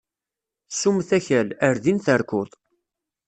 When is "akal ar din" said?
1.17-1.99